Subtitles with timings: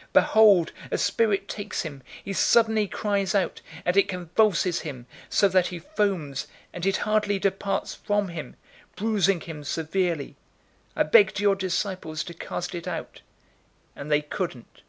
[0.00, 5.46] 009:039 Behold, a spirit takes him, he suddenly cries out, and it convulses him so
[5.46, 8.56] that he foams, and it hardly departs from him,
[8.96, 10.28] bruising him severely.
[10.96, 13.20] 009:040 I begged your disciples to cast it out,
[13.94, 14.80] and they couldn't."